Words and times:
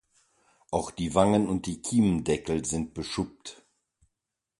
Auch 0.71 0.89
die 0.89 1.13
Wangen 1.13 1.47
und 1.47 1.67
die 1.67 1.79
Kiemendeckel 1.83 2.65
sind 2.65 2.95
beschuppt. 2.95 3.61